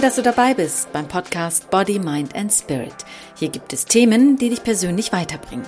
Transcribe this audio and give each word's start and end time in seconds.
Toll, 0.00 0.06
dass 0.08 0.16
du 0.16 0.22
dabei 0.22 0.54
bist 0.54 0.90
beim 0.94 1.06
Podcast 1.06 1.68
Body, 1.68 1.98
Mind 1.98 2.34
and 2.34 2.50
Spirit. 2.50 2.94
Hier 3.36 3.50
gibt 3.50 3.74
es 3.74 3.84
Themen, 3.84 4.38
die 4.38 4.48
dich 4.48 4.62
persönlich 4.62 5.12
weiterbringen. 5.12 5.66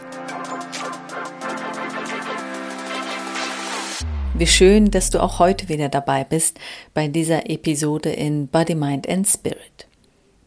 Wie 4.33 4.47
schön, 4.47 4.91
dass 4.91 5.11
du 5.11 5.23
auch 5.23 5.39
heute 5.39 5.69
wieder 5.69 5.91
dabei 5.91 6.25
bist 6.25 6.59
bei 6.95 7.09
dieser 7.09 7.51
Episode 7.51 8.11
in 8.11 8.49
Body, 8.49 8.75
Mind 8.75 9.07
and 9.07 9.29
Spirit. 9.29 9.87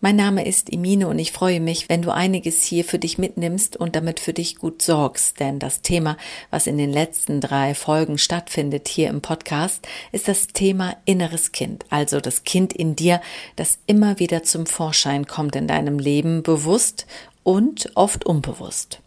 Mein 0.02 0.18
Name 0.18 0.46
ist 0.46 0.72
Emine 0.72 1.08
und 1.08 1.18
ich 1.20 1.32
freue 1.32 1.62
mich, 1.62 1.88
wenn 1.88 2.02
du 2.02 2.14
einiges 2.14 2.64
hier 2.64 2.84
für 2.84 3.00
dich 3.00 3.18
mitnimmst 3.18 3.78
und 3.78 3.96
damit 3.96 4.20
für 4.20 4.34
dich 4.34 4.58
gut 4.58 4.82
sorgst, 4.82 5.40
denn 5.40 5.58
das 5.58 5.82
Thema, 5.82 6.18
was 6.52 6.68
in 6.68 6.78
den 6.78 6.92
letzten 6.92 7.40
drei 7.40 7.74
Folgen 7.74 8.18
stattfindet 8.18 8.90
hier 8.90 9.10
im 9.10 9.22
Podcast, 9.22 9.88
ist 10.12 10.28
das 10.28 10.48
Thema 10.48 10.98
inneres 11.06 11.54
Kind, 11.54 11.86
also 11.90 12.20
das 12.20 12.44
Kind 12.44 12.74
in 12.74 12.96
dir, 12.96 13.22
das 13.56 13.80
immer 13.88 14.20
wieder 14.20 14.44
zum 14.44 14.66
Vorschein 14.66 15.28
kommt 15.28 15.56
in 15.56 15.66
deinem 15.66 15.98
Leben, 15.98 16.44
bewusst 16.44 17.08
und 17.44 17.90
oft 17.96 18.26
unbewusst. 18.26 19.00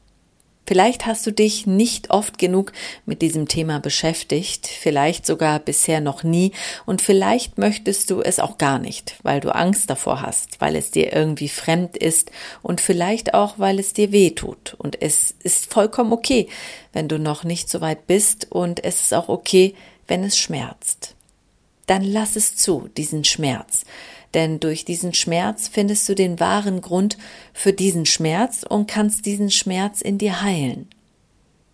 Vielleicht 0.68 1.06
hast 1.06 1.26
du 1.26 1.32
dich 1.32 1.66
nicht 1.66 2.10
oft 2.10 2.36
genug 2.36 2.72
mit 3.06 3.22
diesem 3.22 3.48
Thema 3.48 3.80
beschäftigt, 3.80 4.66
vielleicht 4.66 5.24
sogar 5.24 5.60
bisher 5.60 6.02
noch 6.02 6.24
nie 6.24 6.52
und 6.84 7.00
vielleicht 7.00 7.56
möchtest 7.56 8.10
du 8.10 8.20
es 8.20 8.38
auch 8.38 8.58
gar 8.58 8.78
nicht, 8.78 9.16
weil 9.22 9.40
du 9.40 9.54
Angst 9.54 9.88
davor 9.88 10.20
hast, 10.20 10.60
weil 10.60 10.76
es 10.76 10.90
dir 10.90 11.10
irgendwie 11.10 11.48
fremd 11.48 11.96
ist 11.96 12.30
und 12.60 12.82
vielleicht 12.82 13.32
auch, 13.32 13.58
weil 13.58 13.78
es 13.78 13.94
dir 13.94 14.12
weh 14.12 14.32
tut. 14.32 14.74
Und 14.76 15.00
es 15.00 15.34
ist 15.42 15.72
vollkommen 15.72 16.12
okay, 16.12 16.48
wenn 16.92 17.08
du 17.08 17.18
noch 17.18 17.44
nicht 17.44 17.70
so 17.70 17.80
weit 17.80 18.06
bist 18.06 18.52
und 18.52 18.84
es 18.84 19.00
ist 19.00 19.14
auch 19.14 19.30
okay, 19.30 19.74
wenn 20.06 20.22
es 20.22 20.36
schmerzt. 20.36 21.14
Dann 21.86 22.02
lass 22.02 22.36
es 22.36 22.56
zu, 22.56 22.90
diesen 22.94 23.24
Schmerz 23.24 23.86
denn 24.34 24.60
durch 24.60 24.84
diesen 24.84 25.14
Schmerz 25.14 25.68
findest 25.68 26.08
du 26.08 26.14
den 26.14 26.40
wahren 26.40 26.80
Grund 26.80 27.16
für 27.52 27.72
diesen 27.72 28.06
Schmerz 28.06 28.64
und 28.68 28.86
kannst 28.86 29.26
diesen 29.26 29.50
Schmerz 29.50 30.00
in 30.00 30.18
dir 30.18 30.42
heilen. 30.42 30.88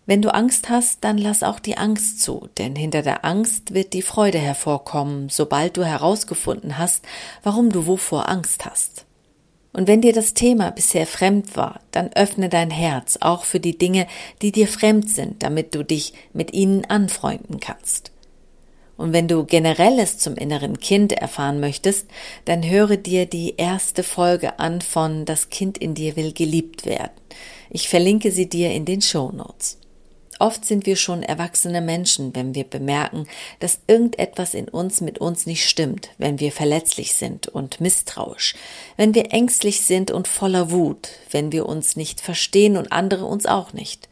Wenn 0.05 0.21
du 0.21 0.33
Angst 0.33 0.69
hast, 0.69 1.03
dann 1.03 1.17
lass 1.17 1.41
auch 1.41 1.59
die 1.59 1.77
Angst 1.77 2.21
zu, 2.21 2.47
denn 2.59 2.75
hinter 2.75 3.01
der 3.01 3.25
Angst 3.25 3.73
wird 3.73 3.93
die 3.93 4.03
Freude 4.03 4.37
hervorkommen, 4.37 5.29
sobald 5.29 5.77
du 5.77 5.83
herausgefunden 5.83 6.77
hast, 6.77 7.03
warum 7.41 7.71
du 7.71 7.87
wovor 7.87 8.29
Angst 8.29 8.65
hast. 8.65 9.05
Und 9.73 9.87
wenn 9.87 10.01
dir 10.01 10.13
das 10.13 10.33
Thema 10.33 10.71
bisher 10.71 11.05
fremd 11.05 11.57
war, 11.57 11.81
dann 11.91 12.13
öffne 12.13 12.49
dein 12.49 12.69
Herz 12.69 13.17
auch 13.19 13.43
für 13.43 13.59
die 13.59 13.77
Dinge, 13.77 14.07
die 14.41 14.51
dir 14.51 14.67
fremd 14.67 15.09
sind, 15.09 15.43
damit 15.43 15.75
du 15.75 15.83
dich 15.83 16.13
mit 16.33 16.53
ihnen 16.53 16.85
anfreunden 16.85 17.59
kannst. 17.59 18.11
Und 18.97 19.13
wenn 19.13 19.27
du 19.27 19.43
generelles 19.43 20.17
zum 20.17 20.35
inneren 20.35 20.79
Kind 20.79 21.11
erfahren 21.11 21.59
möchtest, 21.59 22.07
dann 22.45 22.63
höre 22.63 22.97
dir 22.97 23.25
die 23.25 23.55
erste 23.57 24.03
Folge 24.03 24.59
an 24.59 24.81
von 24.81 25.25
Das 25.25 25.49
Kind 25.49 25.77
in 25.77 25.95
dir 25.95 26.15
will 26.15 26.31
geliebt 26.31 26.85
werden. 26.85 27.11
Ich 27.69 27.89
verlinke 27.89 28.31
sie 28.31 28.47
dir 28.47 28.71
in 28.71 28.85
den 28.85 29.01
Show 29.01 29.31
Notes. 29.31 29.79
Oft 30.37 30.65
sind 30.65 30.85
wir 30.85 30.97
schon 30.97 31.23
erwachsene 31.23 31.79
Menschen, 31.79 32.35
wenn 32.35 32.55
wir 32.55 32.65
bemerken, 32.65 33.25
dass 33.59 33.79
irgendetwas 33.87 34.53
in 34.53 34.67
uns 34.67 34.99
mit 34.99 35.19
uns 35.19 35.45
nicht 35.45 35.67
stimmt, 35.67 36.09
wenn 36.17 36.41
wir 36.41 36.51
verletzlich 36.51 37.13
sind 37.13 37.47
und 37.47 37.79
misstrauisch, 37.79 38.55
wenn 38.97 39.15
wir 39.15 39.31
ängstlich 39.31 39.81
sind 39.81 40.11
und 40.11 40.27
voller 40.27 40.71
Wut, 40.71 41.09
wenn 41.31 41.53
wir 41.53 41.65
uns 41.65 41.95
nicht 41.95 42.19
verstehen 42.19 42.75
und 42.75 42.91
andere 42.91 43.25
uns 43.25 43.45
auch 43.45 43.71
nicht. 43.71 44.09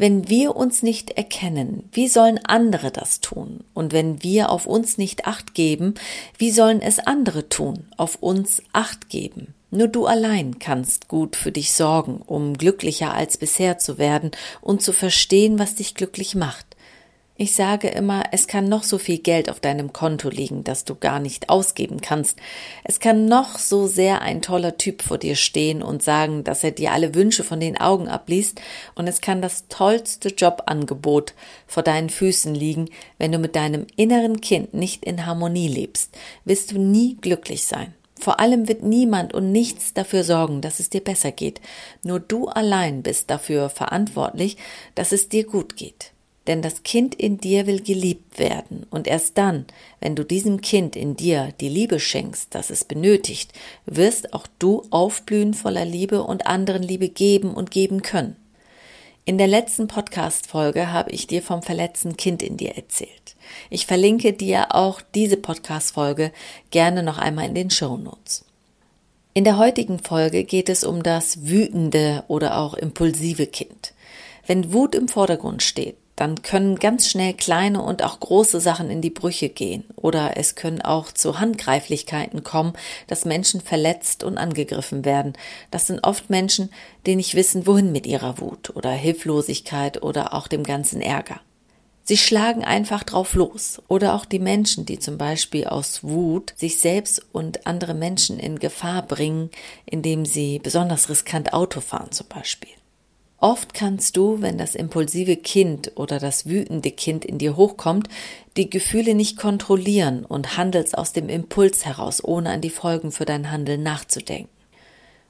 Wenn 0.00 0.30
wir 0.30 0.56
uns 0.56 0.82
nicht 0.82 1.10
erkennen, 1.10 1.86
wie 1.92 2.08
sollen 2.08 2.40
andere 2.42 2.90
das 2.90 3.20
tun? 3.20 3.64
Und 3.74 3.92
wenn 3.92 4.22
wir 4.22 4.48
auf 4.48 4.64
uns 4.64 4.96
nicht 4.96 5.26
acht 5.26 5.52
geben, 5.52 5.92
wie 6.38 6.52
sollen 6.52 6.80
es 6.80 7.00
andere 7.00 7.50
tun, 7.50 7.84
auf 7.98 8.16
uns 8.22 8.62
acht 8.72 9.10
geben? 9.10 9.52
Nur 9.70 9.88
du 9.88 10.06
allein 10.06 10.58
kannst 10.58 11.08
gut 11.08 11.36
für 11.36 11.52
dich 11.52 11.74
sorgen, 11.74 12.22
um 12.24 12.56
glücklicher 12.56 13.12
als 13.12 13.36
bisher 13.36 13.76
zu 13.76 13.98
werden 13.98 14.30
und 14.62 14.80
zu 14.80 14.94
verstehen, 14.94 15.58
was 15.58 15.74
dich 15.74 15.94
glücklich 15.94 16.34
macht. 16.34 16.69
Ich 17.42 17.54
sage 17.54 17.88
immer, 17.88 18.24
es 18.32 18.48
kann 18.48 18.68
noch 18.68 18.82
so 18.82 18.98
viel 18.98 19.16
Geld 19.16 19.48
auf 19.48 19.60
deinem 19.60 19.94
Konto 19.94 20.28
liegen, 20.28 20.62
das 20.62 20.84
du 20.84 20.94
gar 20.94 21.20
nicht 21.20 21.48
ausgeben 21.48 22.02
kannst. 22.02 22.38
Es 22.84 23.00
kann 23.00 23.24
noch 23.24 23.58
so 23.58 23.86
sehr 23.86 24.20
ein 24.20 24.42
toller 24.42 24.76
Typ 24.76 25.00
vor 25.00 25.16
dir 25.16 25.36
stehen 25.36 25.82
und 25.82 26.02
sagen, 26.02 26.44
dass 26.44 26.62
er 26.64 26.72
dir 26.72 26.92
alle 26.92 27.14
Wünsche 27.14 27.42
von 27.42 27.58
den 27.58 27.80
Augen 27.80 28.08
abliest, 28.08 28.60
und 28.94 29.06
es 29.06 29.22
kann 29.22 29.40
das 29.40 29.68
tollste 29.68 30.28
Jobangebot 30.28 31.32
vor 31.66 31.82
deinen 31.82 32.10
Füßen 32.10 32.54
liegen, 32.54 32.90
wenn 33.16 33.32
du 33.32 33.38
mit 33.38 33.56
deinem 33.56 33.86
inneren 33.96 34.42
Kind 34.42 34.74
nicht 34.74 35.06
in 35.06 35.24
Harmonie 35.24 35.68
lebst, 35.68 36.14
wirst 36.44 36.72
du 36.72 36.78
nie 36.78 37.16
glücklich 37.22 37.64
sein. 37.64 37.94
Vor 38.18 38.38
allem 38.38 38.68
wird 38.68 38.82
niemand 38.82 39.32
und 39.32 39.50
nichts 39.50 39.94
dafür 39.94 40.24
sorgen, 40.24 40.60
dass 40.60 40.78
es 40.78 40.90
dir 40.90 41.02
besser 41.02 41.32
geht. 41.32 41.62
Nur 42.02 42.20
du 42.20 42.48
allein 42.48 43.02
bist 43.02 43.30
dafür 43.30 43.70
verantwortlich, 43.70 44.58
dass 44.94 45.12
es 45.12 45.30
dir 45.30 45.46
gut 45.46 45.78
geht. 45.78 46.12
Denn 46.50 46.62
das 46.62 46.82
Kind 46.82 47.14
in 47.14 47.38
dir 47.38 47.68
will 47.68 47.80
geliebt 47.80 48.40
werden, 48.40 48.84
und 48.90 49.06
erst 49.06 49.38
dann, 49.38 49.66
wenn 50.00 50.16
du 50.16 50.24
diesem 50.24 50.60
Kind 50.60 50.96
in 50.96 51.14
dir 51.14 51.54
die 51.60 51.68
Liebe 51.68 52.00
schenkst, 52.00 52.48
das 52.56 52.70
es 52.70 52.82
benötigt, 52.82 53.52
wirst 53.86 54.34
auch 54.34 54.48
du 54.58 54.82
aufblühen 54.90 55.54
voller 55.54 55.84
Liebe 55.84 56.24
und 56.24 56.48
anderen 56.48 56.82
Liebe 56.82 57.08
geben 57.08 57.54
und 57.54 57.70
geben 57.70 58.02
können. 58.02 58.34
In 59.24 59.38
der 59.38 59.46
letzten 59.46 59.86
Podcast-Folge 59.86 60.92
habe 60.92 61.12
ich 61.12 61.28
dir 61.28 61.40
vom 61.40 61.62
verletzten 61.62 62.16
Kind 62.16 62.42
in 62.42 62.56
dir 62.56 62.74
erzählt. 62.74 63.36
Ich 63.68 63.86
verlinke 63.86 64.32
dir 64.32 64.74
auch 64.74 65.00
diese 65.14 65.36
Podcast-Folge 65.36 66.32
gerne 66.72 67.04
noch 67.04 67.18
einmal 67.18 67.46
in 67.46 67.54
den 67.54 67.70
Show 67.70 67.96
Notes. 67.96 68.44
In 69.34 69.44
der 69.44 69.56
heutigen 69.56 70.00
Folge 70.00 70.42
geht 70.42 70.68
es 70.68 70.82
um 70.82 71.04
das 71.04 71.46
wütende 71.46 72.24
oder 72.26 72.58
auch 72.58 72.74
impulsive 72.74 73.46
Kind. 73.46 73.94
Wenn 74.48 74.72
Wut 74.72 74.96
im 74.96 75.06
Vordergrund 75.06 75.62
steht, 75.62 75.94
dann 76.20 76.42
können 76.42 76.76
ganz 76.76 77.08
schnell 77.08 77.32
kleine 77.32 77.80
und 77.80 78.02
auch 78.02 78.20
große 78.20 78.60
Sachen 78.60 78.90
in 78.90 79.00
die 79.00 79.08
Brüche 79.08 79.48
gehen 79.48 79.84
oder 79.96 80.36
es 80.36 80.54
können 80.54 80.82
auch 80.82 81.12
zu 81.12 81.40
Handgreiflichkeiten 81.40 82.44
kommen, 82.44 82.74
dass 83.06 83.24
Menschen 83.24 83.62
verletzt 83.62 84.22
und 84.22 84.36
angegriffen 84.36 85.06
werden. 85.06 85.32
Das 85.70 85.86
sind 85.86 86.04
oft 86.04 86.28
Menschen, 86.28 86.68
die 87.06 87.16
nicht 87.16 87.36
wissen, 87.36 87.66
wohin 87.66 87.90
mit 87.90 88.06
ihrer 88.06 88.38
Wut 88.38 88.68
oder 88.76 88.90
Hilflosigkeit 88.90 90.02
oder 90.02 90.34
auch 90.34 90.46
dem 90.46 90.62
ganzen 90.62 91.00
Ärger. 91.00 91.40
Sie 92.02 92.18
schlagen 92.18 92.64
einfach 92.64 93.02
drauf 93.02 93.34
los. 93.34 93.80
Oder 93.88 94.14
auch 94.14 94.26
die 94.26 94.40
Menschen, 94.40 94.84
die 94.84 94.98
zum 94.98 95.16
Beispiel 95.16 95.66
aus 95.66 96.02
Wut 96.02 96.52
sich 96.56 96.80
selbst 96.80 97.24
und 97.32 97.66
andere 97.66 97.94
Menschen 97.94 98.38
in 98.38 98.58
Gefahr 98.58 99.02
bringen, 99.06 99.48
indem 99.86 100.26
sie 100.26 100.58
besonders 100.58 101.08
riskant 101.08 101.54
Auto 101.54 101.80
fahren 101.80 102.12
zum 102.12 102.26
Beispiel. 102.26 102.79
Oft 103.42 103.72
kannst 103.72 104.18
du, 104.18 104.42
wenn 104.42 104.58
das 104.58 104.74
impulsive 104.74 105.36
Kind 105.36 105.92
oder 105.96 106.18
das 106.18 106.44
wütende 106.44 106.90
Kind 106.90 107.24
in 107.24 107.38
dir 107.38 107.56
hochkommt, 107.56 108.08
die 108.58 108.68
Gefühle 108.68 109.14
nicht 109.14 109.38
kontrollieren 109.38 110.26
und 110.26 110.58
handelst 110.58 110.96
aus 110.96 111.14
dem 111.14 111.30
Impuls 111.30 111.86
heraus, 111.86 112.22
ohne 112.22 112.50
an 112.50 112.60
die 112.60 112.68
Folgen 112.68 113.12
für 113.12 113.24
dein 113.24 113.50
Handeln 113.50 113.82
nachzudenken. 113.82 114.50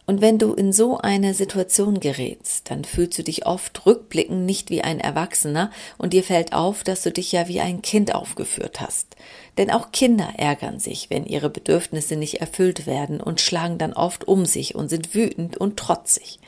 Und 0.06 0.20
wenn 0.20 0.38
du 0.38 0.54
in 0.54 0.72
so 0.72 0.98
eine 0.98 1.34
Situation 1.34 2.00
gerätst, 2.00 2.68
dann 2.68 2.82
fühlst 2.82 3.16
du 3.16 3.22
dich 3.22 3.46
oft 3.46 3.86
rückblickend 3.86 4.44
nicht 4.44 4.68
wie 4.70 4.82
ein 4.82 4.98
Erwachsener 4.98 5.70
und 5.98 6.12
dir 6.12 6.24
fällt 6.24 6.52
auf, 6.52 6.82
dass 6.82 7.02
du 7.02 7.12
dich 7.12 7.30
ja 7.30 7.46
wie 7.46 7.60
ein 7.60 7.80
Kind 7.80 8.12
aufgeführt 8.12 8.80
hast. 8.80 9.14
Denn 9.56 9.70
auch 9.70 9.92
Kinder 9.92 10.32
ärgern 10.36 10.80
sich, 10.80 11.10
wenn 11.10 11.26
ihre 11.26 11.48
Bedürfnisse 11.48 12.16
nicht 12.16 12.40
erfüllt 12.40 12.86
werden 12.86 13.20
und 13.20 13.40
schlagen 13.40 13.78
dann 13.78 13.92
oft 13.92 14.26
um 14.26 14.46
sich 14.46 14.74
und 14.74 14.88
sind 14.88 15.14
wütend 15.14 15.56
und 15.58 15.76
trotzig. 15.76 16.40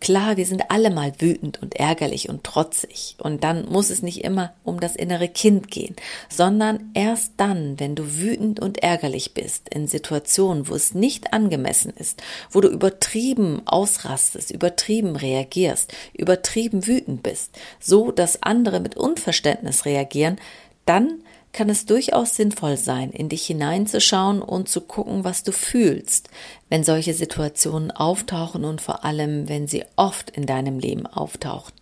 Klar, 0.00 0.36
wir 0.36 0.46
sind 0.46 0.70
alle 0.70 0.90
mal 0.90 1.12
wütend 1.18 1.60
und 1.60 1.74
ärgerlich 1.74 2.28
und 2.28 2.44
trotzig. 2.44 3.16
Und 3.18 3.42
dann 3.42 3.68
muss 3.68 3.90
es 3.90 4.02
nicht 4.02 4.22
immer 4.24 4.52
um 4.64 4.80
das 4.80 4.94
innere 4.94 5.28
Kind 5.28 5.70
gehen, 5.70 5.96
sondern 6.28 6.90
erst 6.94 7.32
dann, 7.36 7.80
wenn 7.80 7.94
du 7.94 8.16
wütend 8.16 8.60
und 8.60 8.78
ärgerlich 8.82 9.34
bist, 9.34 9.68
in 9.68 9.88
Situationen, 9.88 10.68
wo 10.68 10.74
es 10.74 10.94
nicht 10.94 11.32
angemessen 11.32 11.92
ist, 11.96 12.22
wo 12.50 12.60
du 12.60 12.68
übertrieben 12.68 13.62
ausrastest, 13.66 14.50
übertrieben 14.50 15.16
reagierst, 15.16 15.92
übertrieben 16.12 16.86
wütend 16.86 17.22
bist, 17.22 17.58
so 17.80 18.12
dass 18.12 18.42
andere 18.42 18.80
mit 18.80 18.96
Unverständnis 18.96 19.84
reagieren, 19.84 20.36
dann 20.84 21.22
kann 21.52 21.70
es 21.70 21.86
durchaus 21.86 22.36
sinnvoll 22.36 22.76
sein, 22.76 23.10
in 23.10 23.28
dich 23.28 23.46
hineinzuschauen 23.46 24.42
und 24.42 24.68
zu 24.68 24.82
gucken, 24.82 25.24
was 25.24 25.42
du 25.42 25.52
fühlst, 25.52 26.28
wenn 26.68 26.84
solche 26.84 27.14
Situationen 27.14 27.90
auftauchen 27.90 28.64
und 28.64 28.80
vor 28.80 29.04
allem, 29.04 29.48
wenn 29.48 29.66
sie 29.66 29.84
oft 29.96 30.30
in 30.30 30.46
deinem 30.46 30.78
Leben 30.78 31.06
auftauchen. 31.06 31.74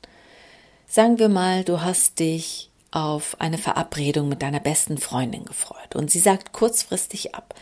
Sagen 0.87 1.19
wir 1.19 1.29
mal, 1.29 1.65
du 1.65 1.83
hast 1.83 2.21
dich 2.21 2.71
auf 2.93 3.37
eine 3.41 3.59
Verabredung 3.59 4.29
mit 4.29 4.43
deiner 4.43 4.61
besten 4.61 4.99
Freundin 4.99 5.45
gefreut 5.45 5.97
und 5.97 6.11
sie 6.11 6.21
sagt 6.21 6.53
kurzfristig 6.53 7.35
ab. 7.35 7.55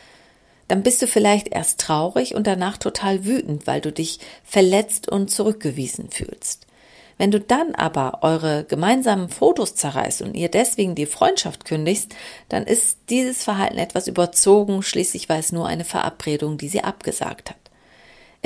Dann 0.69 0.83
bist 0.83 1.03
du 1.03 1.07
vielleicht 1.07 1.49
erst 1.49 1.81
traurig 1.81 2.35
und 2.35 2.47
danach 2.47 2.79
total 2.79 3.25
wütend, 3.25 3.67
weil 3.67 3.81
du 3.81 3.93
dich 3.93 4.21
verletzt 4.45 5.09
und 5.09 5.31
zurückgewiesen 5.31 6.11
fühlst. 6.11 6.67
Wenn 7.17 7.31
du 7.31 7.41
dann 7.41 7.75
aber 7.75 8.19
eure 8.23 8.65
gemeinsamen 8.65 9.29
Fotos 9.29 9.75
zerreißt 9.75 10.23
und 10.23 10.35
ihr 10.35 10.49
deswegen 10.49 10.95
die 10.95 11.07
Freundschaft 11.07 11.65
kündigst, 11.65 12.15
dann 12.49 12.65
ist 12.65 12.99
dieses 13.09 13.45
Verhalten 13.45 13.79
etwas 13.79 14.09
überzogen, 14.09 14.83
schließlich 14.83 15.29
war 15.29 15.39
es 15.39 15.53
nur 15.53 15.67
eine 15.67 15.85
Verabredung, 15.85 16.59
die 16.59 16.69
sie 16.69 16.83
abgesagt 16.83 17.51
hat. 17.51 17.57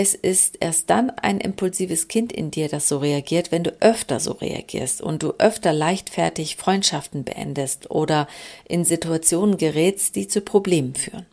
Es 0.01 0.15
ist 0.15 0.59
erst 0.61 0.91
dann 0.91 1.11
ein 1.11 1.41
impulsives 1.41 2.07
Kind 2.07 2.33
in 2.33 2.53
dir, 2.53 2.69
das 2.69 2.87
so 2.87 2.99
reagiert, 2.99 3.51
wenn 3.51 3.65
du 3.65 3.77
öfter 3.81 4.21
so 4.21 4.31
reagierst 4.31 5.01
und 5.01 5.25
du 5.25 5.33
öfter 5.39 5.73
leichtfertig 5.73 6.55
Freundschaften 6.55 7.25
beendest 7.25 7.91
oder 7.91 8.29
in 8.69 8.85
Situationen 8.85 9.57
gerätst, 9.57 10.15
die 10.15 10.29
zu 10.29 10.41
Problemen 10.41 10.95
führen. 10.95 11.27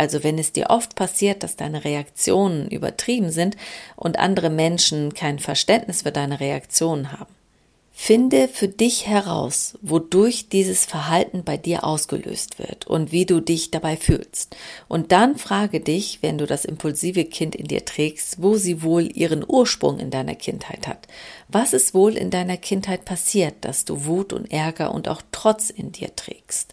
Also 0.00 0.24
wenn 0.24 0.38
es 0.38 0.52
dir 0.52 0.70
oft 0.70 0.94
passiert, 0.94 1.42
dass 1.42 1.56
deine 1.56 1.84
Reaktionen 1.84 2.70
übertrieben 2.70 3.30
sind 3.30 3.58
und 3.96 4.18
andere 4.18 4.48
Menschen 4.48 5.12
kein 5.12 5.38
Verständnis 5.38 6.00
für 6.00 6.10
deine 6.10 6.40
Reaktionen 6.40 7.12
haben. 7.12 7.34
Finde 7.92 8.48
für 8.48 8.66
dich 8.66 9.06
heraus, 9.06 9.74
wodurch 9.82 10.48
dieses 10.48 10.86
Verhalten 10.86 11.44
bei 11.44 11.58
dir 11.58 11.84
ausgelöst 11.84 12.58
wird 12.58 12.86
und 12.86 13.12
wie 13.12 13.26
du 13.26 13.40
dich 13.40 13.72
dabei 13.72 13.98
fühlst. 13.98 14.56
Und 14.88 15.12
dann 15.12 15.36
frage 15.36 15.80
dich, 15.80 16.20
wenn 16.22 16.38
du 16.38 16.46
das 16.46 16.64
impulsive 16.64 17.26
Kind 17.26 17.54
in 17.54 17.66
dir 17.66 17.84
trägst, 17.84 18.40
wo 18.40 18.56
sie 18.56 18.82
wohl 18.82 19.14
ihren 19.14 19.44
Ursprung 19.46 19.98
in 19.98 20.10
deiner 20.10 20.34
Kindheit 20.34 20.88
hat. 20.88 21.08
Was 21.48 21.74
ist 21.74 21.92
wohl 21.92 22.16
in 22.16 22.30
deiner 22.30 22.56
Kindheit 22.56 23.04
passiert, 23.04 23.56
dass 23.60 23.84
du 23.84 24.06
Wut 24.06 24.32
und 24.32 24.50
Ärger 24.50 24.94
und 24.94 25.08
auch 25.08 25.20
Trotz 25.30 25.68
in 25.68 25.92
dir 25.92 26.16
trägst? 26.16 26.72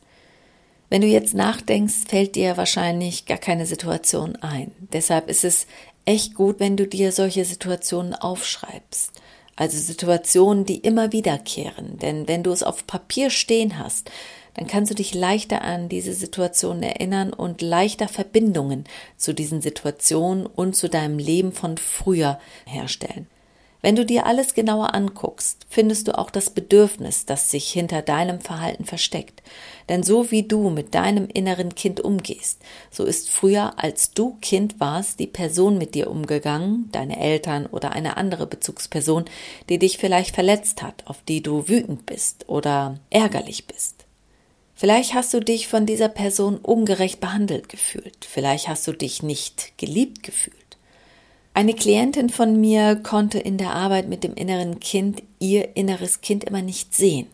Wenn 0.89 1.01
du 1.01 1.07
jetzt 1.07 1.33
nachdenkst, 1.33 2.07
fällt 2.07 2.35
dir 2.35 2.55
wahrscheinlich 2.55 3.25
gar 3.25 3.37
keine 3.37 3.65
Situation 3.65 4.37
ein. 4.37 4.71
Deshalb 4.93 5.29
ist 5.29 5.43
es 5.43 5.67
echt 6.05 6.35
gut, 6.35 6.59
wenn 6.59 6.77
du 6.77 6.87
dir 6.87 7.11
solche 7.11 7.43
Situationen 7.43 8.15
aufschreibst. 8.15 9.11
Also 9.57 9.77
Situationen, 9.77 10.65
die 10.65 10.77
immer 10.77 11.11
wiederkehren. 11.11 11.97
Denn 11.97 12.27
wenn 12.27 12.43
du 12.43 12.51
es 12.51 12.63
auf 12.63 12.87
Papier 12.87 13.29
stehen 13.29 13.77
hast, 13.79 14.09
dann 14.53 14.67
kannst 14.67 14.89
du 14.89 14.95
dich 14.95 15.13
leichter 15.13 15.61
an 15.61 15.89
diese 15.89 16.13
Situationen 16.13 16.83
erinnern 16.83 17.33
und 17.33 17.61
leichter 17.61 18.07
Verbindungen 18.07 18.85
zu 19.17 19.33
diesen 19.33 19.61
Situationen 19.61 20.45
und 20.45 20.75
zu 20.75 20.89
deinem 20.89 21.19
Leben 21.19 21.51
von 21.51 21.77
früher 21.77 22.39
herstellen. 22.65 23.27
Wenn 23.81 23.95
du 23.95 24.05
dir 24.05 24.25
alles 24.25 24.53
genauer 24.53 24.95
anguckst, 24.95 25.65
findest 25.69 26.07
du 26.07 26.17
auch 26.17 26.31
das 26.31 26.49
Bedürfnis, 26.49 27.25
das 27.25 27.51
sich 27.51 27.71
hinter 27.71 28.01
deinem 28.01 28.41
Verhalten 28.41 28.85
versteckt. 28.85 29.43
Denn 29.87 30.03
so 30.03 30.31
wie 30.31 30.43
du 30.43 30.69
mit 30.69 30.95
deinem 30.95 31.27
inneren 31.27 31.75
Kind 31.75 32.01
umgehst, 32.01 32.59
so 32.89 33.05
ist 33.05 33.29
früher, 33.29 33.73
als 33.77 34.11
du 34.11 34.37
Kind 34.41 34.79
warst, 34.79 35.19
die 35.19 35.27
Person 35.27 35.77
mit 35.77 35.95
dir 35.95 36.09
umgegangen, 36.09 36.89
deine 36.91 37.19
Eltern 37.19 37.67
oder 37.67 37.91
eine 37.91 38.17
andere 38.17 38.47
Bezugsperson, 38.47 39.25
die 39.69 39.79
dich 39.79 39.97
vielleicht 39.97 40.33
verletzt 40.33 40.81
hat, 40.81 41.03
auf 41.05 41.21
die 41.27 41.43
du 41.43 41.69
wütend 41.69 42.05
bist 42.05 42.49
oder 42.49 42.99
ärgerlich 43.09 43.67
bist. 43.67 44.05
Vielleicht 44.73 45.13
hast 45.13 45.33
du 45.33 45.39
dich 45.39 45.67
von 45.67 45.85
dieser 45.85 46.09
Person 46.09 46.57
ungerecht 46.57 47.19
behandelt 47.19 47.69
gefühlt, 47.69 48.25
vielleicht 48.29 48.67
hast 48.67 48.85
du 48.87 48.91
dich 48.91 49.23
nicht 49.23 49.77
geliebt 49.77 50.21
gefühlt. 50.21 50.66
Eine 51.57 51.73
Klientin 51.73 52.29
von 52.29 52.61
mir 52.61 52.97
konnte 52.97 53.39
in 53.39 53.57
der 53.57 53.73
Arbeit 53.73 54.07
mit 54.07 54.23
dem 54.23 54.35
inneren 54.35 54.79
Kind 54.79 55.23
ihr 55.39 55.75
inneres 55.75 56.21
Kind 56.21 56.43
immer 56.43 56.61
nicht 56.61 56.93
sehen. 56.93 57.25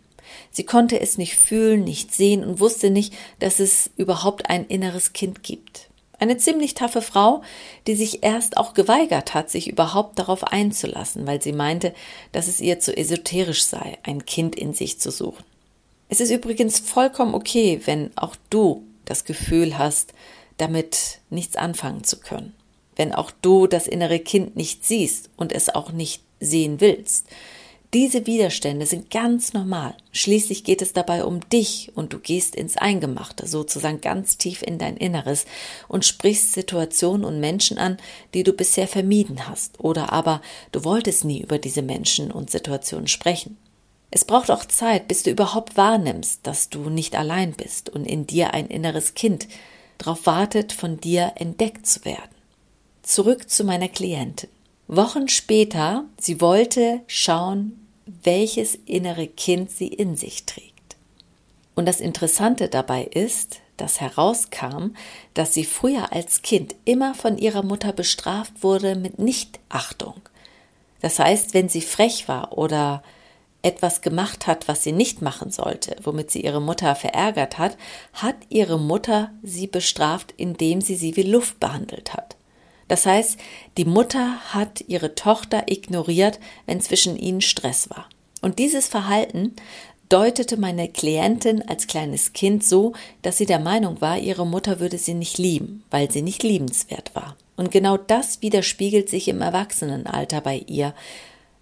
Sie 0.50 0.64
konnte 0.64 1.02
es 1.02 1.18
nicht 1.18 1.36
fühlen, 1.36 1.84
nicht 1.84 2.14
sehen 2.14 2.42
und 2.42 2.62
wusste 2.62 2.90
nicht, 2.90 3.14
dass 3.40 3.60
es 3.60 3.90
überhaupt 3.98 4.50
ein 4.50 4.66
inneres 4.68 5.12
Kind 5.12 5.44
gibt. 5.44 5.90
Eine 6.20 6.38
ziemlich 6.38 6.74
taffe 6.74 7.02
Frau, 7.02 7.42
die 7.86 7.96
sich 7.96 8.24
erst 8.24 8.56
auch 8.56 8.74
geweigert 8.74 9.34
hat, 9.34 9.50
sich 9.50 9.68
überhaupt 9.68 10.18
darauf 10.18 10.46
einzulassen, 10.46 11.28
weil 11.28 11.42
sie 11.42 11.52
meinte, 11.52 11.94
dass 12.32 12.48
es 12.48 12.62
ihr 12.62 12.80
zu 12.80 12.96
esoterisch 12.96 13.66
sei, 13.66 13.98
ein 14.04 14.26
Kind 14.26 14.56
in 14.56 14.74
sich 14.74 15.02
zu 15.02 15.12
suchen. 15.12 15.44
Es 16.08 16.22
ist 16.22 16.32
übrigens 16.32 16.80
vollkommen 16.80 17.36
okay, 17.36 17.82
wenn 17.84 18.10
auch 18.16 18.38
du 18.50 18.86
das 19.04 19.26
Gefühl 19.26 19.78
hast, 19.78 20.14
damit 20.56 21.20
nichts 21.30 21.58
anfangen 21.58 22.06
zu 22.06 22.22
können 22.22 22.54
wenn 22.96 23.14
auch 23.14 23.32
du 23.42 23.68
das 23.68 23.88
innere 23.88 24.20
Kind 24.20 24.56
nicht 24.56 24.86
siehst 24.86 25.30
und 25.38 25.52
es 25.52 25.70
auch 25.74 25.92
nicht 25.92 26.24
sehen 26.40 26.82
willst. 26.82 27.28
Diese 27.94 28.26
Widerstände 28.26 28.88
sind 28.88 29.12
ganz 29.12 29.54
normal. 29.54 29.96
Schließlich 30.12 30.64
geht 30.64 30.82
es 30.82 30.94
dabei 30.94 31.24
um 31.24 31.48
dich 31.50 31.92
und 31.94 32.12
du 32.12 32.18
gehst 32.18 32.56
ins 32.56 32.76
Eingemachte, 32.76 33.46
sozusagen 33.46 34.02
ganz 34.02 34.40
tief 34.40 34.64
in 34.64 34.80
dein 34.80 34.98
Inneres 34.98 35.46
und 35.88 36.04
sprichst 36.04 36.54
Situationen 36.54 37.24
und 37.24 37.40
Menschen 37.40 37.78
an, 37.78 37.98
die 38.34 38.42
du 38.42 38.54
bisher 38.54 38.88
vermieden 38.88 39.48
hast 39.48 39.80
oder 39.80 40.12
aber 40.12 40.42
du 40.72 40.84
wolltest 40.84 41.24
nie 41.24 41.42
über 41.42 41.60
diese 41.60 41.84
Menschen 41.84 42.32
und 42.32 42.50
Situationen 42.50 43.08
sprechen. 43.08 43.58
Es 44.10 44.26
braucht 44.26 44.50
auch 44.50 44.66
Zeit, 44.66 45.08
bis 45.08 45.22
du 45.22 45.30
überhaupt 45.30 45.78
wahrnimmst, 45.78 46.40
dass 46.48 46.70
du 46.70 46.90
nicht 46.90 47.16
allein 47.16 47.54
bist 47.54 47.90
und 47.90 48.06
in 48.06 48.26
dir 48.26 48.56
ein 48.56 48.68
inneres 48.68 49.14
Kind 49.14 49.48
darauf 50.00 50.26
wartet, 50.26 50.74
von 50.74 51.00
dir 51.00 51.34
entdeckt 51.36 51.86
zu 51.86 52.04
werden. 52.06 52.33
Zurück 53.04 53.50
zu 53.50 53.66
meiner 53.66 53.90
Klientin. 53.90 54.50
Wochen 54.88 55.28
später, 55.28 56.06
sie 56.18 56.40
wollte 56.40 57.02
schauen, 57.06 57.86
welches 58.06 58.76
innere 58.86 59.28
Kind 59.28 59.70
sie 59.70 59.88
in 59.90 60.16
sich 60.16 60.46
trägt. 60.46 60.96
Und 61.76 61.86
das 61.86 62.00
Interessante 62.00 62.70
dabei 62.70 63.04
ist, 63.04 63.60
dass 63.76 64.00
herauskam, 64.00 64.96
dass 65.34 65.54
sie 65.54 65.66
früher 65.66 66.14
als 66.14 66.44
Kind 66.44 66.76
immer 66.86 67.14
von 67.14 67.38
ihrer 67.38 67.62
Mutter 67.62 67.92
bestraft 67.92 68.64
wurde 68.64 68.96
mit 68.96 69.20
Nichtachtung. 69.20 70.22
Das 71.02 71.20
heißt, 71.20 71.54
wenn 71.54 71.68
sie 71.68 71.82
frech 71.82 72.30
war 72.30 72.58
oder 72.58 73.04
etwas 73.64 74.02
gemacht 74.02 74.48
hat, 74.48 74.70
was 74.70 74.82
sie 74.82 74.94
nicht 74.94 75.22
machen 75.22 75.52
sollte, 75.52 75.98
womit 76.04 76.32
sie 76.32 76.42
ihre 76.42 76.62
Mutter 76.62 76.96
verärgert 76.96 77.58
hat, 77.58 77.78
hat 78.14 78.38
ihre 78.48 78.80
Mutter 78.80 79.32
sie 79.44 79.68
bestraft, 79.68 80.34
indem 80.38 80.80
sie 80.80 80.96
sie 80.96 81.18
wie 81.18 81.24
Luft 81.24 81.60
behandelt 81.60 82.14
hat. 82.14 82.38
Das 82.88 83.06
heißt, 83.06 83.38
die 83.78 83.86
Mutter 83.86 84.38
hat 84.54 84.84
ihre 84.88 85.16
Tochter 85.16 85.64
ignoriert, 85.68 86.40
wenn 86.66 86.82
zwischen 86.82 87.18
ihnen 87.18 87.42
Stress 87.42 87.90
war. 87.90 88.08
Und 88.42 88.60
dieses 88.60 88.88
Verhalten 88.88 89.56
deutete 90.10 90.58
meine 90.58 90.90
Klientin 90.90 91.62
als 91.68 91.88
kleines 91.88 92.34
Kind 92.34 92.64
so, 92.64 92.94
dass 93.22 93.38
sie 93.38 93.46
der 93.46 93.60
Meinung 93.60 94.02
war, 94.02 94.20
ihre 94.20 94.46
Mutter 94.46 94.80
würde 94.80 94.98
sie 94.98 95.14
nicht 95.14 95.38
lieben, 95.38 95.84
weil 95.90 96.12
sie 96.12 96.22
nicht 96.22 96.44
liebenswert 96.44 97.16
war. 97.16 97.36
Und 97.56 97.72
genau 97.72 97.98
das 97.98 98.42
widerspiegelt 98.42 99.10
sich 99.10 99.28
im 99.28 99.42
Erwachsenenalter 99.42 100.42
bei 100.42 100.58
ihr, 100.68 100.94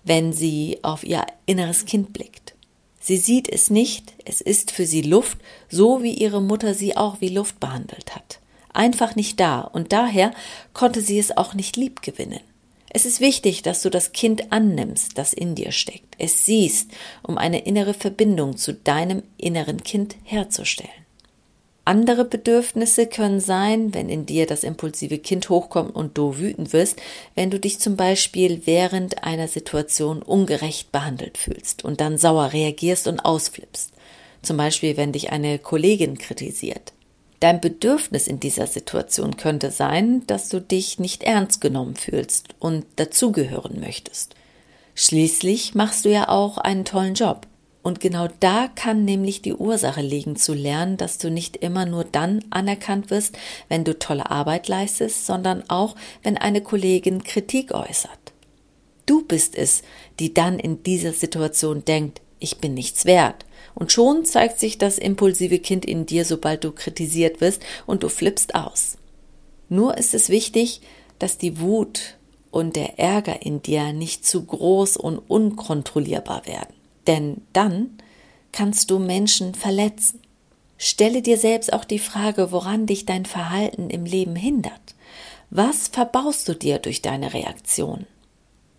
wenn 0.03 0.33
sie 0.33 0.79
auf 0.81 1.03
ihr 1.03 1.25
inneres 1.45 1.85
Kind 1.85 2.13
blickt. 2.13 2.55
Sie 2.99 3.17
sieht 3.17 3.47
es 3.47 3.69
nicht, 3.69 4.13
es 4.25 4.41
ist 4.41 4.71
für 4.71 4.85
sie 4.85 5.01
Luft, 5.01 5.37
so 5.69 6.03
wie 6.03 6.13
ihre 6.13 6.41
Mutter 6.41 6.73
sie 6.73 6.97
auch 6.97 7.21
wie 7.21 7.29
Luft 7.29 7.59
behandelt 7.59 8.15
hat 8.15 8.40
einfach 8.73 9.15
nicht 9.15 9.39
da 9.39 9.61
und 9.61 9.93
daher 9.93 10.31
konnte 10.73 11.01
sie 11.01 11.19
es 11.19 11.35
auch 11.35 11.53
nicht 11.53 11.77
lieb 11.77 12.01
gewinnen. 12.01 12.41
Es 12.93 13.05
ist 13.05 13.21
wichtig, 13.21 13.61
dass 13.61 13.81
du 13.81 13.89
das 13.89 14.11
Kind 14.11 14.51
annimmst, 14.51 15.17
das 15.17 15.31
in 15.31 15.55
dir 15.55 15.71
steckt, 15.71 16.15
es 16.17 16.45
siehst, 16.45 16.91
um 17.23 17.37
eine 17.37 17.63
innere 17.63 17.93
Verbindung 17.93 18.57
zu 18.57 18.73
deinem 18.73 19.23
inneren 19.37 19.83
Kind 19.83 20.17
herzustellen. 20.23 20.89
Andere 21.83 22.25
Bedürfnisse 22.25 23.07
können 23.07 23.39
sein, 23.39 23.93
wenn 23.93 24.07
in 24.07 24.25
dir 24.25 24.45
das 24.45 24.63
impulsive 24.63 25.17
Kind 25.17 25.49
hochkommt 25.49 25.95
und 25.95 26.17
du 26.17 26.37
wütend 26.37 26.73
wirst, 26.73 27.01
wenn 27.33 27.49
du 27.49 27.59
dich 27.59 27.79
zum 27.79 27.95
Beispiel 27.95 28.61
während 28.65 29.23
einer 29.23 29.47
Situation 29.47 30.21
ungerecht 30.21 30.91
behandelt 30.91 31.37
fühlst 31.39 31.83
und 31.83 31.99
dann 31.99 32.17
sauer 32.17 32.53
reagierst 32.53 33.07
und 33.07 33.21
ausflippst. 33.21 33.93
Zum 34.43 34.57
Beispiel, 34.57 34.95
wenn 34.95 35.11
dich 35.11 35.31
eine 35.31 35.57
Kollegin 35.57 36.17
kritisiert. 36.17 36.93
Dein 37.41 37.59
Bedürfnis 37.59 38.27
in 38.27 38.39
dieser 38.39 38.67
Situation 38.67 39.35
könnte 39.35 39.71
sein, 39.71 40.25
dass 40.27 40.47
du 40.49 40.61
dich 40.61 40.99
nicht 40.99 41.23
ernst 41.23 41.59
genommen 41.59 41.95
fühlst 41.95 42.49
und 42.59 42.85
dazugehören 42.97 43.79
möchtest. 43.79 44.35
Schließlich 44.93 45.73
machst 45.73 46.05
du 46.05 46.09
ja 46.09 46.29
auch 46.29 46.59
einen 46.59 46.85
tollen 46.85 47.15
Job. 47.15 47.47
Und 47.81 47.99
genau 47.99 48.27
da 48.41 48.67
kann 48.67 49.05
nämlich 49.05 49.41
die 49.41 49.55
Ursache 49.55 50.01
liegen, 50.01 50.35
zu 50.35 50.53
lernen, 50.53 50.97
dass 50.97 51.17
du 51.17 51.31
nicht 51.31 51.57
immer 51.57 51.87
nur 51.87 52.03
dann 52.03 52.45
anerkannt 52.51 53.09
wirst, 53.09 53.35
wenn 53.69 53.83
du 53.83 53.97
tolle 53.97 54.29
Arbeit 54.29 54.67
leistest, 54.67 55.25
sondern 55.25 55.67
auch, 55.67 55.95
wenn 56.21 56.37
eine 56.37 56.61
Kollegin 56.61 57.23
Kritik 57.23 57.73
äußert. 57.73 58.19
Du 59.07 59.25
bist 59.25 59.57
es, 59.57 59.81
die 60.19 60.31
dann 60.31 60.59
in 60.59 60.83
dieser 60.83 61.13
Situation 61.13 61.83
denkt, 61.85 62.21
ich 62.37 62.59
bin 62.59 62.75
nichts 62.75 63.05
wert 63.05 63.45
und 63.75 63.91
schon 63.91 64.25
zeigt 64.25 64.59
sich 64.59 64.77
das 64.77 64.97
impulsive 64.97 65.59
Kind 65.59 65.85
in 65.85 66.05
dir, 66.05 66.25
sobald 66.25 66.63
du 66.63 66.71
kritisiert 66.71 67.41
wirst 67.41 67.61
und 67.85 68.03
du 68.03 68.09
flippst 68.09 68.55
aus. 68.55 68.97
Nur 69.69 69.97
ist 69.97 70.13
es 70.13 70.29
wichtig, 70.29 70.81
dass 71.19 71.37
die 71.37 71.59
Wut 71.59 72.17
und 72.51 72.75
der 72.75 72.99
Ärger 72.99 73.41
in 73.41 73.61
dir 73.61 73.93
nicht 73.93 74.25
zu 74.25 74.43
groß 74.43 74.97
und 74.97 75.17
unkontrollierbar 75.17 76.45
werden. 76.45 76.73
Denn 77.07 77.41
dann 77.53 77.97
kannst 78.51 78.91
du 78.91 78.99
Menschen 78.99 79.55
verletzen. 79.55 80.19
Stelle 80.77 81.21
dir 81.21 81.37
selbst 81.37 81.73
auch 81.73 81.85
die 81.85 81.99
Frage, 81.99 82.51
woran 82.51 82.85
dich 82.85 83.05
dein 83.05 83.25
Verhalten 83.25 83.89
im 83.89 84.05
Leben 84.05 84.35
hindert. 84.35 84.95
Was 85.49 85.87
verbaust 85.87 86.47
du 86.47 86.55
dir 86.55 86.79
durch 86.79 87.01
deine 87.01 87.33
Reaktion? 87.33 88.07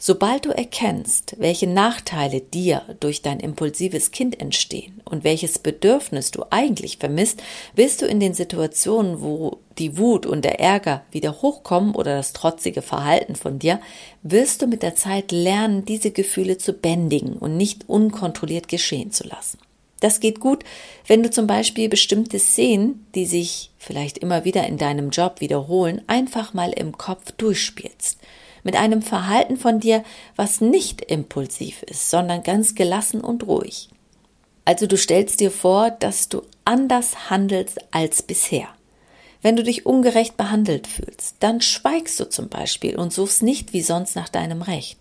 Sobald 0.05 0.47
du 0.47 0.51
erkennst, 0.51 1.37
welche 1.39 1.69
Nachteile 1.69 2.41
dir 2.41 2.83
durch 2.99 3.23
dein 3.23 3.39
impulsives 3.39 4.11
Kind 4.11 4.41
entstehen 4.41 5.01
und 5.05 5.23
welches 5.23 5.61
Bedürfnis 5.61 6.33
du 6.33 6.43
eigentlich 6.51 6.99
vermisst, 6.99 7.41
wirst 7.77 8.03
du 8.03 8.07
in 8.07 8.19
den 8.19 8.35
Situationen, 8.35 9.23
wo 9.23 9.59
die 9.79 9.99
Wut 9.99 10.27
und 10.27 10.45
der 10.45 10.59
Ärger 10.59 11.05
wieder 11.13 11.41
hochkommen 11.41 11.95
oder 11.95 12.17
das 12.17 12.33
trotzige 12.33 12.83
Verhalten 12.83 13.37
von 13.37 13.61
dir, 13.61 13.79
wirst 14.25 14.61
du 14.61 14.67
mit 14.67 14.83
der 14.83 14.97
Zeit 14.97 15.31
lernen, 15.31 15.85
diese 15.85 16.11
Gefühle 16.11 16.59
zu 16.59 16.73
bändigen 16.73 17.35
und 17.35 17.57
nicht 17.57 17.89
unkontrolliert 17.89 18.67
geschehen 18.67 19.13
zu 19.13 19.23
lassen. 19.29 19.59
Das 20.01 20.19
geht 20.19 20.41
gut, 20.41 20.65
wenn 21.07 21.23
du 21.23 21.31
zum 21.31 21.47
Beispiel 21.47 21.89
bestimmte 21.89 22.41
Szenen, 22.41 23.07
die 23.15 23.25
sich 23.25 23.71
vielleicht 23.79 24.19
immer 24.19 24.45
wieder 24.45 24.67
in 24.67 24.79
deinem 24.79 25.11
Job 25.11 25.41
wiederholen, 25.41 26.03
einfach 26.09 26.55
mal 26.55 26.73
im 26.73 26.99
Kopf 26.99 27.31
durchspielst 27.31 28.19
mit 28.63 28.77
einem 28.77 29.03
Verhalten 29.03 29.57
von 29.57 29.81
dir, 29.81 30.05
was 30.37 30.61
nicht 30.61 31.01
impulsiv 31.03 31.83
ist, 31.85 32.11
sondern 32.11 32.43
ganz 32.43 32.75
gelassen 32.75 33.21
und 33.21 33.47
ruhig. 33.47 33.89
Also 34.65 34.87
du 34.87 34.97
stellst 34.97 35.41
dir 35.41 35.51
vor, 35.51 35.91
dass 35.91 36.29
du 36.29 36.43
anders 36.65 37.31
handelst 37.31 37.79
als 37.91 38.23
bisher. 38.23 38.69
Wenn 39.43 39.57
du 39.57 39.65
dich 39.65 39.87
ungerecht 39.87 40.37
behandelt 40.37 40.87
fühlst, 40.87 41.37
dann 41.41 41.61
schweigst 41.61 42.19
du 42.21 42.29
zum 42.29 42.49
Beispiel 42.49 42.97
und 42.97 43.13
suchst 43.13 43.43
nicht 43.43 43.73
wie 43.73 43.83
sonst 43.83 44.15
nach 44.15 44.29
deinem 44.29 44.63
Recht. 44.63 44.99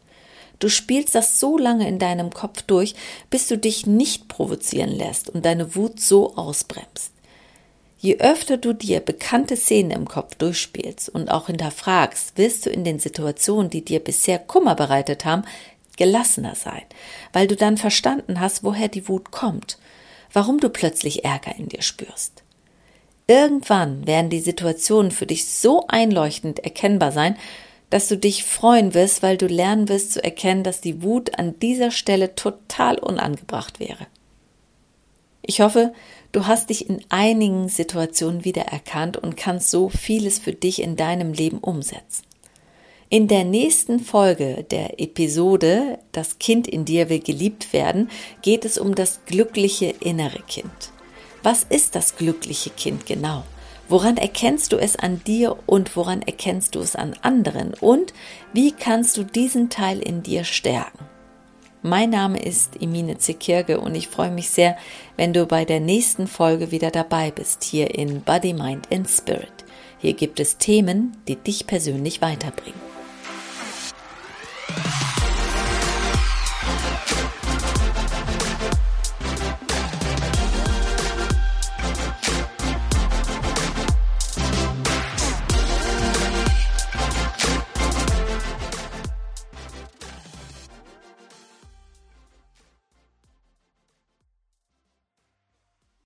Du 0.57 0.69
spielst 0.69 1.15
das 1.15 1.39
so 1.39 1.57
lange 1.57 1.87
in 1.87 1.99
deinem 1.99 2.31
Kopf 2.31 2.63
durch, 2.63 2.95
bis 3.29 3.47
du 3.47 3.57
dich 3.57 3.85
nicht 3.85 4.27
provozieren 4.27 4.91
lässt 4.91 5.29
und 5.29 5.45
deine 5.45 5.75
Wut 5.75 5.99
so 5.99 6.35
ausbremst. 6.35 7.11
Je 8.01 8.17
öfter 8.17 8.57
du 8.57 8.73
dir 8.73 8.99
bekannte 8.99 9.55
Szenen 9.55 9.91
im 9.91 10.07
Kopf 10.07 10.33
durchspielst 10.33 11.09
und 11.09 11.29
auch 11.29 11.45
hinterfragst, 11.45 12.35
wirst 12.35 12.65
du 12.65 12.71
in 12.71 12.83
den 12.83 12.97
Situationen, 12.97 13.69
die 13.69 13.85
dir 13.85 13.99
bisher 13.99 14.39
Kummer 14.39 14.73
bereitet 14.73 15.23
haben, 15.23 15.43
gelassener 15.97 16.55
sein, 16.55 16.81
weil 17.31 17.45
du 17.45 17.55
dann 17.55 17.77
verstanden 17.77 18.39
hast, 18.39 18.63
woher 18.63 18.87
die 18.87 19.07
Wut 19.07 19.29
kommt, 19.29 19.77
warum 20.33 20.59
du 20.59 20.69
plötzlich 20.69 21.25
Ärger 21.25 21.55
in 21.55 21.69
dir 21.69 21.83
spürst. 21.83 22.41
Irgendwann 23.27 24.07
werden 24.07 24.31
die 24.31 24.41
Situationen 24.41 25.11
für 25.11 25.27
dich 25.27 25.47
so 25.47 25.85
einleuchtend 25.87 26.57
erkennbar 26.57 27.11
sein, 27.11 27.37
dass 27.91 28.07
du 28.07 28.17
dich 28.17 28.43
freuen 28.45 28.95
wirst, 28.95 29.21
weil 29.21 29.37
du 29.37 29.45
lernen 29.45 29.89
wirst 29.89 30.13
zu 30.13 30.23
erkennen, 30.23 30.63
dass 30.63 30.81
die 30.81 31.03
Wut 31.03 31.37
an 31.37 31.59
dieser 31.59 31.91
Stelle 31.91 32.33
total 32.33 32.97
unangebracht 32.97 33.79
wäre. 33.79 34.07
Ich 35.43 35.61
hoffe, 35.61 35.93
Du 36.31 36.47
hast 36.47 36.69
dich 36.69 36.89
in 36.89 37.01
einigen 37.09 37.67
Situationen 37.67 38.45
wiedererkannt 38.45 39.17
und 39.17 39.35
kannst 39.35 39.69
so 39.69 39.89
vieles 39.89 40.39
für 40.39 40.53
dich 40.53 40.81
in 40.81 40.95
deinem 40.95 41.33
Leben 41.33 41.57
umsetzen. 41.57 42.23
In 43.09 43.27
der 43.27 43.43
nächsten 43.43 43.99
Folge 43.99 44.65
der 44.71 45.01
Episode 45.01 45.99
Das 46.13 46.39
Kind 46.39 46.65
in 46.65 46.85
dir 46.85 47.09
will 47.09 47.19
geliebt 47.19 47.73
werden 47.73 48.09
geht 48.41 48.63
es 48.63 48.77
um 48.77 48.95
das 48.95 49.25
glückliche 49.25 49.87
innere 49.87 50.41
Kind. 50.47 50.71
Was 51.43 51.63
ist 51.63 51.95
das 51.95 52.15
glückliche 52.15 52.69
Kind 52.69 53.05
genau? 53.05 53.43
Woran 53.89 54.15
erkennst 54.15 54.71
du 54.71 54.77
es 54.77 54.95
an 54.95 55.21
dir 55.27 55.57
und 55.65 55.97
woran 55.97 56.21
erkennst 56.21 56.75
du 56.75 56.79
es 56.79 56.95
an 56.95 57.13
anderen? 57.21 57.73
Und 57.73 58.13
wie 58.53 58.71
kannst 58.71 59.17
du 59.17 59.25
diesen 59.25 59.69
Teil 59.69 59.99
in 59.99 60.23
dir 60.23 60.45
stärken? 60.45 61.10
Mein 61.83 62.11
Name 62.11 62.39
ist 62.39 62.79
Emine 62.79 63.17
Zekirge 63.17 63.79
und 63.79 63.95
ich 63.95 64.07
freue 64.07 64.29
mich 64.29 64.51
sehr, 64.51 64.77
wenn 65.17 65.33
du 65.33 65.47
bei 65.47 65.65
der 65.65 65.79
nächsten 65.79 66.27
Folge 66.27 66.69
wieder 66.69 66.91
dabei 66.91 67.31
bist, 67.31 67.63
hier 67.63 67.95
in 67.95 68.21
Body, 68.21 68.53
Mind 68.53 68.87
and 68.91 69.09
Spirit. 69.09 69.65
Hier 69.97 70.13
gibt 70.13 70.39
es 70.39 70.57
Themen, 70.57 71.17
die 71.27 71.37
dich 71.37 71.65
persönlich 71.65 72.21
weiterbringen. 72.21 72.90